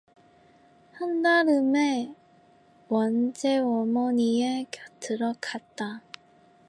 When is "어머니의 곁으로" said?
3.59-5.35